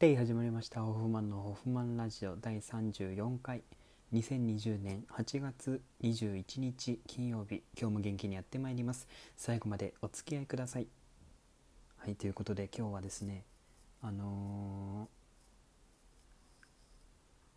[0.00, 0.80] で始まりました。
[0.80, 2.34] ホフマンのホフマンラジオ。
[2.34, 3.62] 第34回。
[4.14, 7.62] 2020年8月21日金曜日。
[7.78, 9.06] 今日も元気にやってまいります。
[9.36, 10.86] 最後までお付き合いください。
[11.98, 13.44] はいということで今日はですね
[14.00, 15.06] あの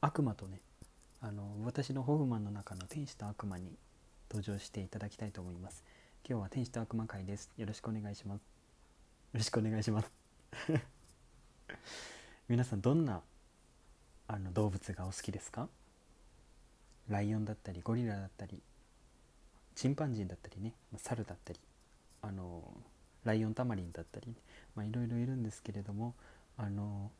[0.00, 0.62] ー悪魔とね
[1.20, 3.76] あの私のホフマンの中の天使と悪魔に
[4.30, 5.84] 登場していただきたいと思います。
[6.26, 7.50] 今日は天使と悪魔会です。
[7.58, 8.40] よろしくお願いします。
[8.40, 8.44] よ
[9.34, 10.10] ろしくお願いします。
[12.50, 13.20] 皆さんどんな
[14.26, 15.68] あの動物がお好きですか？
[17.08, 18.58] ライオンだったりゴリラだったり
[19.76, 21.60] チンパンジーだったりね猿だったり
[22.22, 22.64] あの
[23.22, 24.34] ライオンタマリンだったり、ね、
[24.74, 26.14] まあ、いろいろいるんですけれども
[26.58, 27.12] あの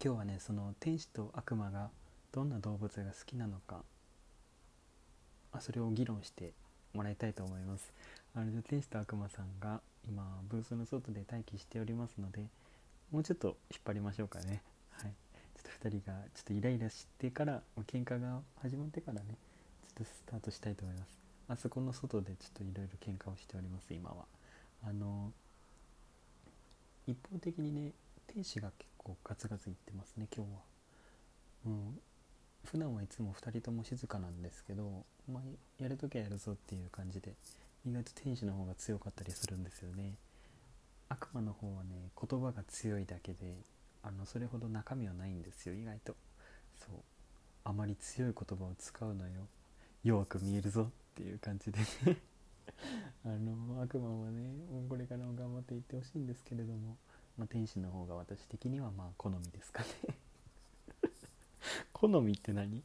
[0.00, 1.90] 今日はねその天使と悪魔が
[2.30, 3.82] どんな動物が好きなのか
[5.50, 6.52] あそれを議論して
[6.94, 7.92] もらいたいと思います。
[8.36, 12.44] あの天使と悪魔さんが今ブースの外で待機しておりますので
[13.10, 14.62] もうちょっと引っ張りましょうかね。
[14.92, 15.12] はい。
[15.56, 19.36] ちょっと2人がちょっとイライラしてから喧嘩が始まってからね
[19.82, 21.18] ちょっとスタートしたいと思います。
[21.48, 24.26] あそこの外でちょっといろいろ喧嘩をしております今は。
[24.86, 25.32] あの
[27.06, 27.92] 一方的にね
[28.28, 30.58] 天使が結構ガツガツいってますね今日は。
[31.66, 32.00] うん
[32.64, 35.42] 普段はいつも2人とも静かなんですけど、まあ、
[35.82, 37.32] やるときはやるぞっていう感じで
[37.86, 40.14] 意外と天使の方が強かったりするんですよね。
[41.10, 43.58] 悪魔の方はね言葉が強いだけで
[44.02, 46.16] あのそれほど中身はないんですよ意外と。
[46.86, 46.94] そう。
[47.64, 49.46] あまり強い言葉を使うのよ。
[50.02, 52.16] 弱く見えるぞっていう感じでね。
[53.24, 56.96] あの悪魔はねもうこれからも頑張っていってほしいんですけれども、
[57.36, 60.16] まあ、天使の方が私的にはまあ好みですかね。
[61.92, 62.82] 好みって何？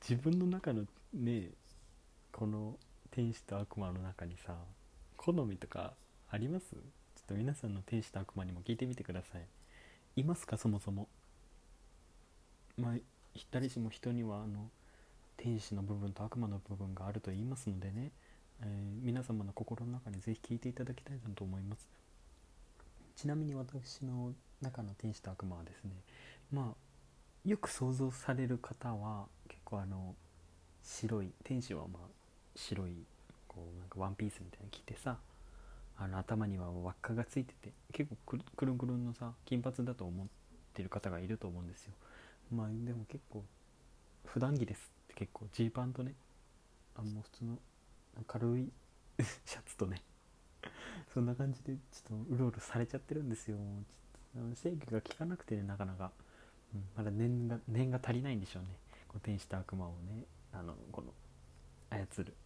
[0.00, 1.50] 自分の中のね
[2.32, 2.78] この
[3.10, 4.56] 天使と悪魔の中にさ
[5.16, 5.94] 好みとか
[6.30, 6.74] あります？
[7.28, 9.42] と皆さんの天使と悪魔にも聞いてみてください。
[10.16, 10.56] いますか？
[10.56, 11.08] そもそも。
[12.78, 12.94] まあ
[13.50, 14.70] 誰しも人にはあの
[15.36, 18.10] 天使の部分と悪魔の部分があると言いますのでね、
[18.62, 21.86] えー、皆様の心の中にぜひ聞いていただきたいなと思います。
[23.14, 24.32] ちなみに私の
[24.62, 25.90] 中の天使と悪魔はですね
[26.50, 30.14] まあよく想像される方は結構あの
[30.82, 32.06] 白い天使はまあ
[32.56, 32.92] 白い
[33.46, 35.18] こうなんかワンピースみたいに着てさ
[36.00, 40.26] あの頭には輪っかがついてて結構くるんくるんのさ金髪だと思っ
[40.72, 41.92] てる方がいると思うんですよ。
[42.52, 43.44] まあでも結構
[44.24, 46.14] 普段着ですって結構ジーパンとね
[46.94, 47.58] あの普通の
[48.26, 48.72] 軽い
[49.44, 50.02] シャツとね
[51.12, 53.56] そんな感じでちょっとうろうろされちゃってるんですよ。
[54.34, 56.12] ちょっと制御が効かなくてねなかなか、
[56.74, 58.68] うん、まだ念が念が足りないんでしょうね。
[59.08, 61.12] こう天使と悪魔をねあのこの
[61.90, 62.36] 操る。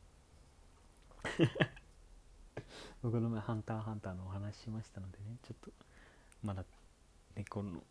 [3.03, 5.71] 僕の前ハンターハンターのお話しましたのでねちょっと
[6.43, 6.65] まだ
[7.37, 7.83] ねこの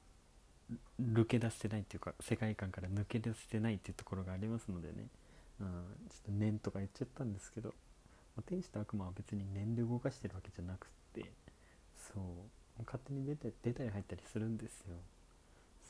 [1.01, 5.07] 抜け出せてないっていうか世界観から抜け出せてないっていうところがありますのでね、
[5.59, 5.67] うん、
[6.09, 7.69] ちょっと念とか言っちゃったんですけど、
[8.35, 11.31] まあ、天使と悪魔は別に念で動かしてるわけじゃなくて
[12.13, 12.23] そう
[12.85, 14.95] 勝手に出て出たり入ったりするんですよ。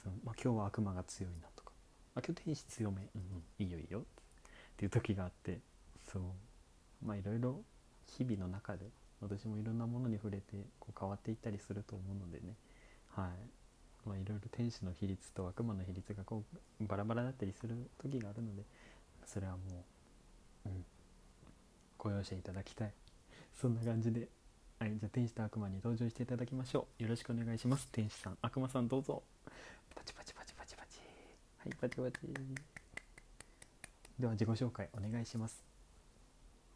[0.04, 1.72] そう、まあ、今日は悪魔が強いなとか、
[2.16, 3.08] あ、今日天使強め。
[3.16, 3.66] うんうん。
[3.66, 4.00] いいよいいよ。
[4.00, 4.04] っ
[4.78, 5.60] ていう時があって
[6.12, 6.24] そう。
[7.04, 7.62] まあいろいろ
[8.18, 8.86] 日々の中で
[9.22, 12.56] 私もいろんなものに触れてこう変わっていったりすると思うのでね。
[13.10, 14.08] はい。
[14.08, 16.44] まあいろいろ天使の比率と悪魔の比率がこ
[16.82, 18.64] うバラバラだったりする時があるので
[19.26, 19.86] それはも
[20.66, 20.86] ううん。
[21.98, 22.94] ご容赦いただきたい。
[23.54, 24.28] そんな感じで
[24.80, 24.98] はい。
[24.98, 27.04] じゃあ天使と悪魔に登場していただきましょう。
[27.04, 27.88] よろしくお願いします。
[27.92, 29.22] 天使さん悪魔さんどうぞ。
[29.96, 31.00] パチパチパチパチパチ。
[31.58, 32.18] はいパチパチ。
[34.20, 35.71] では自己紹介お願いします。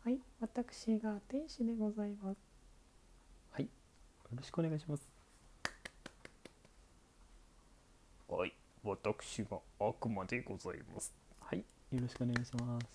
[0.06, 2.38] はい、私が天使でございます。
[3.50, 3.70] はいよ
[4.36, 5.10] ろしくお願いします。
[8.30, 11.12] はい私が悪魔でございます。
[11.40, 12.88] はいよろしくお願いします。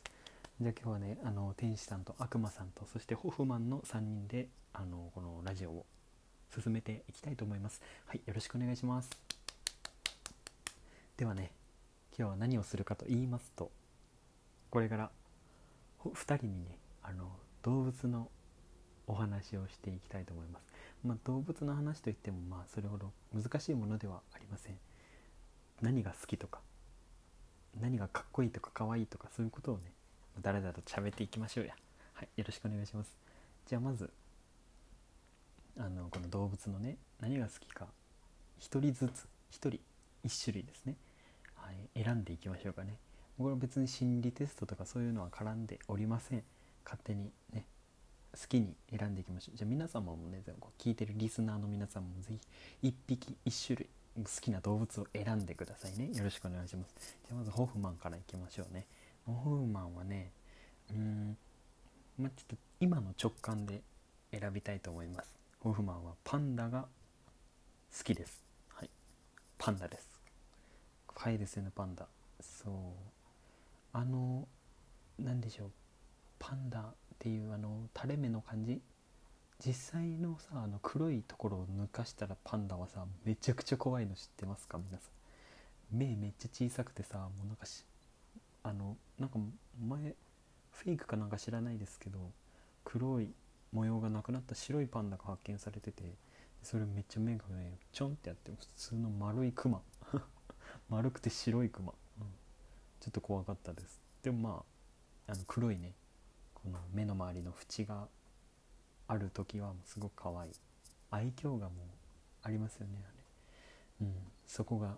[0.60, 5.86] じゃあ今日はねあの天使さんと悪魔さんとそしてホフマンの3人であのこのラジオを
[6.62, 7.82] 進めていきたいと思います。
[8.06, 9.10] はいよろしくお願いします。
[11.16, 11.50] ではね
[12.16, 13.72] 今日は何をするかと言いますと
[14.70, 15.10] これから
[16.04, 17.30] 2人にねあの
[17.62, 18.30] 動物の
[19.06, 20.66] お話をしていきたいと思います。
[21.04, 24.78] まあ、動物の話といってもまあそれほど難しいものではありません。
[25.82, 26.60] 何が好きとか
[27.80, 29.92] 何がかっこいいとかかわいいとかそういうことをね
[30.42, 31.74] だらだと喋っていきましょうや。
[32.14, 33.16] はい、よろしくお願いします。
[33.66, 34.10] じゃあまず
[35.78, 37.86] あのこの動物のね何が好きか
[38.60, 39.68] 1人ずつ1人
[40.24, 40.96] 1種類ですね、
[41.54, 42.96] はい、選んでいきましょうかね。
[43.38, 46.42] これは別に心理テストとかそういうのは絡んでおりません。
[46.84, 47.64] 勝手にね
[48.32, 49.56] 好きに選んでいきましょう。
[49.56, 50.42] じゃあ皆様もね
[50.78, 52.34] 聞いてるリスナーの皆さんもぜ
[52.80, 56.10] ひ1匹1種類好きな動物を選んでくださいね。
[56.14, 56.94] よろしくお願いします。
[57.26, 58.86] じゃあまずホフマンからいきましょうね。
[59.26, 60.30] ホフマンはね
[60.90, 61.36] うん
[62.18, 63.82] まあちょっと今の直感で
[64.32, 65.34] 選びたいと思います。
[65.60, 66.86] ホフマンはパンダが
[67.96, 68.44] 好きです。
[68.68, 68.90] はい。
[69.58, 70.08] パンダです。
[71.06, 72.06] 可愛いですよねパンダ。
[72.40, 72.72] そう。
[73.92, 74.46] あの
[75.18, 75.70] 何でしょう。
[76.40, 76.84] パンダっ
[77.20, 78.80] ていうあの垂れ目の感じ？
[79.64, 84.78] 実際のさあの黒いところを抜かしたらパンダはさめちゃくちゃ怖いの知ってますか？
[84.78, 85.96] 皆さん。
[85.96, 87.84] 目めっちゃ小さくてさもうなんかし
[88.62, 89.38] あのなんか
[89.86, 90.14] 前
[90.72, 92.30] フェイクかなんか知らないですけど
[92.84, 93.28] 黒い
[93.72, 96.14] 模様がなくなった白いパンダが発見されてて
[96.62, 99.82] それめっちゃ目がねちょんってやっても普通の丸いクマ。
[100.88, 102.26] 丸くて白いクマ、うん、
[103.00, 104.00] ちょっと怖かったです。
[104.22, 104.64] でもま
[105.28, 105.92] ああの黒いね
[106.62, 108.08] この目の周りの縁が
[109.08, 110.50] ある時はもうすごく可愛い
[111.10, 111.70] 愛嬌がもう
[112.42, 114.06] ありますよねあれ。
[114.06, 114.14] うん。
[114.46, 114.94] そこがも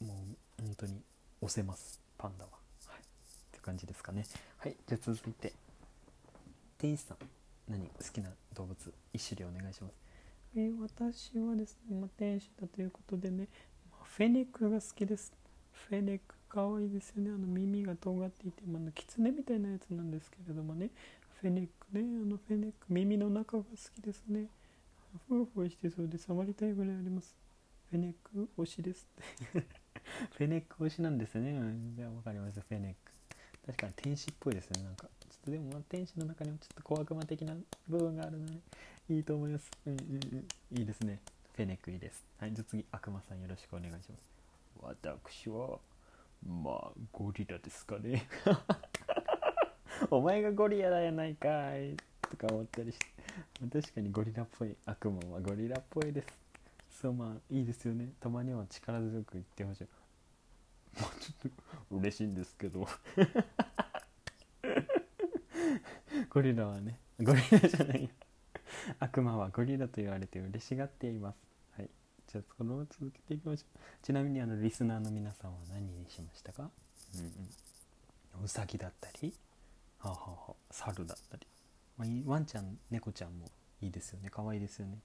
[0.00, 1.00] う本当に
[1.40, 2.50] 押せますパンダは。
[2.86, 3.00] はい。
[3.00, 3.02] っ
[3.52, 4.24] て感じですかね。
[4.58, 4.76] はい。
[4.86, 5.52] じゃあ続いて
[6.78, 7.16] 店員さん
[7.68, 8.76] 何好きな動物
[9.12, 9.94] 一種類お願いします。
[10.56, 13.48] え私はですね、まあ、天使だということでね、
[13.90, 15.32] まフェネックが好きです。
[15.72, 17.30] フェネック可愛いですよね。
[17.30, 20.90] あの耳が尖っていて、まあ、の狐みたいなやつなんですけれどもね。
[21.40, 22.02] フェネックね。
[22.22, 24.46] あのフェネック耳の中が好きですね。
[25.28, 27.34] ふわふわしてそうで触りたいぐらいあります。
[27.90, 29.06] フェネック推しです
[29.52, 31.52] フェネック推しなんですね。
[31.52, 33.12] うんじゃあ分かりましたフェネック。
[33.66, 34.82] 確かに天使っぽいですね。
[34.82, 37.54] なんかちょっとでもまあ天使の中にもちょっと小悪魔的な
[37.88, 38.60] 部分があるので
[39.08, 39.70] いいと思います。
[39.86, 40.78] うんうんうん。
[40.78, 41.20] いいですね。
[41.54, 42.26] フェネックいいです。
[42.38, 44.36] はいじゃあ次悪魔さんよろしくお願いします。
[44.82, 45.78] 私は
[46.44, 48.28] まあゴリラですかね。
[50.10, 53.06] お前がゴリラやないかいとか思ったりして。
[53.72, 56.28] 確かにゴリラっぽい悪魔はゴリラっぽいです。
[57.00, 58.10] そうまあいいですよね。
[58.20, 59.86] たまには力強く言ってほしい。
[61.00, 61.50] まあちょっ
[61.90, 62.86] と嬉しいんですけど。
[66.30, 68.10] ゴリラはねゴリラじゃない。
[68.98, 71.45] 悪魔はゴリラと言われて嬉しがっています。
[72.36, 73.78] じゃあこのまま続けていきましょう。
[74.02, 76.68] ちなみにあのリスナーの皆さんは何にしましたか？
[77.14, 78.44] うんうん。
[78.44, 79.32] ウサギだったり
[80.00, 81.46] はあ、はあはあ、猿だったり、
[81.96, 83.46] まあ、いワンちゃん猫ちゃんも
[83.80, 84.28] いいですよね。
[84.30, 84.98] 可愛いですよね。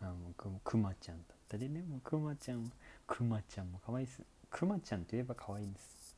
[0.00, 1.84] あのくくまちゃんだったりね。
[1.88, 2.72] もうくまちゃん
[3.06, 4.22] くまちゃんも可愛いです。
[4.50, 6.16] くまちゃんといえば可愛いんです。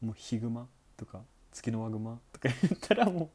[0.00, 3.32] もうヒグマとか月のワグマとか言ったらも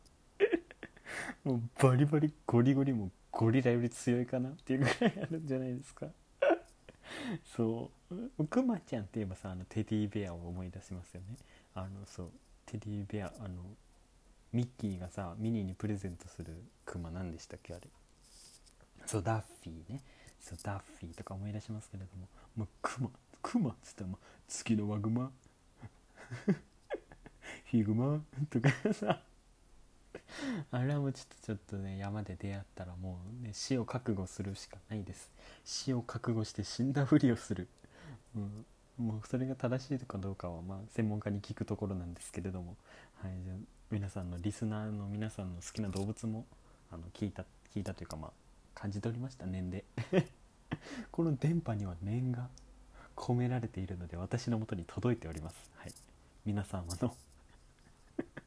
[1.43, 6.07] う もうバリバリゴリゴリもうゴリラより強いかなっていうぐらいあるんじゃないですか
[7.45, 7.91] そ
[8.37, 8.47] う。
[8.47, 11.37] くまちゃんって言えばさあのテディベアを思い出しますよね。
[11.75, 12.31] あのそう。
[12.65, 13.63] テディベアあの
[14.51, 17.87] ミッキーがさミニーにプレゼントするクマ何でしたっけあれ。
[19.05, 20.01] そうダッフィーね。
[20.39, 22.27] そうダッフィーとか思い出しますけれども。
[22.55, 23.11] もうクマ
[23.41, 25.31] クマっつったらも月のワグマ。
[27.65, 29.21] ヒグマとかさ。
[30.71, 35.31] あれはもうちょっとちょっとね山で出会ったらもうね死を覚悟するしかないです。
[35.63, 37.67] 死を覚悟して死んだふりをする、
[38.35, 38.65] うん、
[38.97, 42.75] もうそれが正しいかどうかはまあ専門家に聞くところなんですけれども。
[43.15, 43.53] はいじゃ
[43.91, 46.45] 皆さんのリスナーの皆さんの好きな動物も
[46.91, 48.31] あの聞いた聞いたというかまあ
[48.75, 49.83] 感じ取りました念で
[51.11, 52.49] この電波には念が
[53.15, 55.71] 込められているので私のもとに届いております。
[55.75, 55.93] はい。
[56.45, 57.15] 皆様の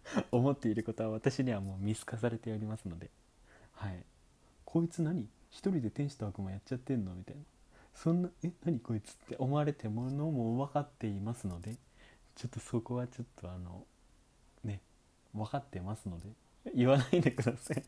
[0.31, 3.11] 思っていることは私にはもう見透かされておりますので。
[3.73, 4.05] はい。
[4.65, 5.29] こいつ何？
[5.51, 7.15] 一人で天使と悪魔やっちゃってんの？
[7.15, 7.43] みたいな。
[7.95, 8.51] そんなえ？
[8.65, 11.77] 何こいつって思われてものも分かっていますので。
[12.35, 13.85] ちょっとそこはちょっとあの
[14.65, 14.81] ね
[15.35, 16.31] 分かってますので。
[16.75, 17.83] 言わないでください。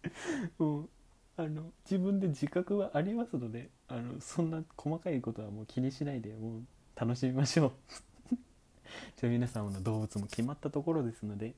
[0.58, 0.88] もう
[1.36, 6.62] あの自分で自覚はありますのであのそんな細かいことはもう気にしないでもう
[6.96, 7.72] 楽しみましょう。
[9.16, 11.54] じゃあ皆さんの動物も決まったところですので、はい、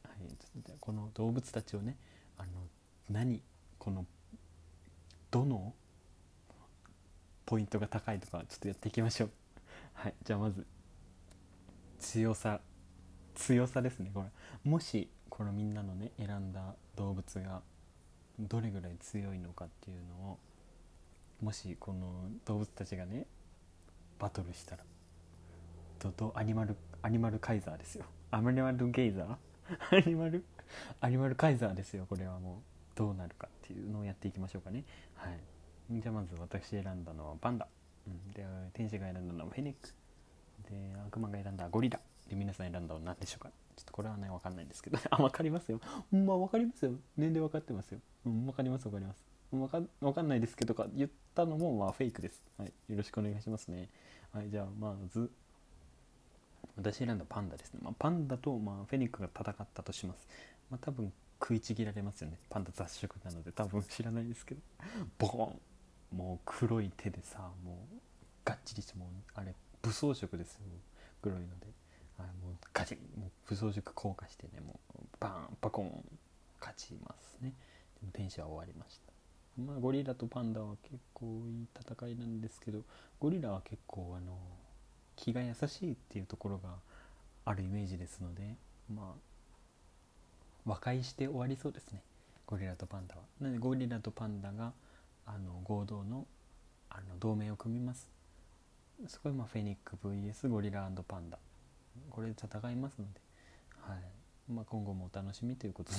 [0.64, 1.96] じゃこの動物たちをね
[2.36, 2.48] あの
[3.10, 3.42] 何
[3.78, 4.06] この
[5.30, 5.74] どの
[7.46, 9.30] ポイントが高いとかちょっとやっていきましょう。
[9.94, 10.66] はいじゃあまず
[11.98, 12.60] 強さ
[13.34, 14.28] 強さですねこれ。
[14.70, 17.62] もしこのみんなのね選んだ動物が
[18.38, 20.38] どれぐらい強いのかっていうのを
[21.40, 23.26] もしこの動物たちがね
[24.18, 24.84] バトルしたら
[25.98, 28.04] ととアニマルアニマルカイザーですよ。
[28.30, 29.96] アニマルゲイザー？
[29.96, 30.44] アニマル？
[31.00, 32.06] アニマルカイザーですよ。
[32.08, 34.84] これはもうどうなるかっていうのをやっていきましょうかね。
[35.14, 35.38] はい。
[35.90, 37.66] じゃあまず私選んだのはパンダ、
[38.06, 39.88] うん、で天使が選んだのはフェニック。
[40.68, 42.00] で悪魔が選んだゴリラ。
[42.28, 43.50] で皆さん選んだのは何でしょうか？
[43.76, 44.98] ちょっとこれはね分かんないんですけど。
[45.10, 45.80] あ分かりますよ。
[46.10, 46.92] まあ分かりますよ。
[47.16, 48.00] 年齢分かってますよ。
[48.26, 49.24] うん分かります分かります。
[49.52, 53.88] 分か分かんないですけどか言ったのもまあフェイクです、はい、よろしくお願いしますね。
[54.32, 54.50] はい。
[54.50, 55.30] じゃあまず
[56.78, 60.26] 私選んだパンダですね、まあ、パンダと、まあ、フェニックが戦ったとします、
[60.70, 62.38] まあ、多分食いちぎられますよね。
[62.50, 63.52] パンダ雑食なので。
[63.52, 64.60] 多分知らないですけど。
[65.18, 65.60] ボコン。
[66.16, 67.98] もう黒い手でさもう
[68.42, 70.60] がっちりしてもうあれ武装色ですよ。
[71.20, 71.66] 黒いので、
[72.16, 76.04] はい、もうガチもう武装色硬化してねもうバーンバコン
[76.60, 77.52] 勝ちますね。
[78.00, 79.12] でも天使は終わりました。
[79.62, 82.80] まあゴリラとパンダは結構いい戦いなんですけど
[83.20, 84.38] ゴリラは結構あの
[85.18, 86.70] 気が優しいっていうところが
[87.44, 88.54] あるイメージですので
[88.92, 89.28] まあ
[90.64, 92.02] 和解して終わりそうですね。
[92.46, 93.22] ゴリラとパンダは。
[93.40, 94.72] なのでゴリラとパンダが
[95.26, 96.26] あの合同の
[96.90, 98.08] あの同盟を組みます。
[99.06, 101.38] そこでまあフェニック VS ゴリラパンダ。
[102.10, 103.20] これで戦いますので、
[103.80, 104.52] はい。
[104.52, 105.98] まあ、今後もお楽しみということで。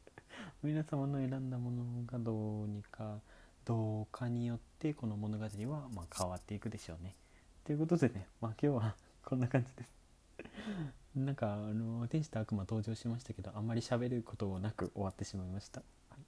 [0.62, 3.20] 皆様の選んだものがどうにか
[3.64, 7.14] どうかによってこの物語はまあ変わっていくでしょうね。
[7.64, 9.92] ということでね、 まあ、今日はこんな感じです。
[11.14, 15.82] なんかあの天使と悪魔登場しましたけどあんまり喋ることなく終わってしまいました。
[16.10, 16.20] はい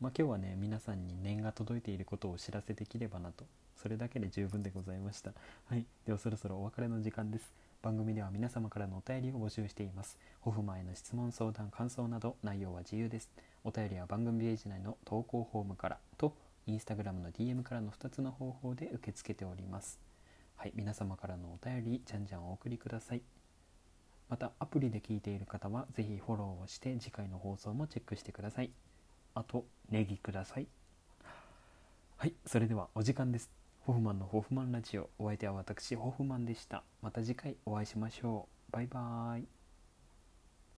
[0.00, 5.32] まあ、今日はね皆さんに念が届いていることをお知らせできればなとそれだけで十分でございました。
[5.66, 7.52] はい、ではそろそろお別れの時間です。
[7.82, 10.18] 番組では皆様からのお便りを募集しています。
[10.40, 13.30] ホフマへの質問、相談、感想など内容は自由です。
[13.64, 16.34] お便りは番組ページ内の投稿フォームからと、
[16.66, 20.00] インスタグラムの DM からの2つの方法で受け付けております。
[20.66, 23.22] はい、皆様からのお便り、じゃんじゃんお送りください。
[24.28, 28.72] また、アプリで聞いている方は、ぜひフォローをして次回の放送もチェックしてください。
[29.36, 30.66] あと、ネギください。
[32.16, 33.48] はい、それではお時間です。
[33.82, 35.08] ホフマンのホフマンラジオ。
[35.20, 36.82] お相手は私、ホフマンでした。
[37.00, 38.72] また次回お会いしましょう。
[38.72, 39.55] バイバーイ。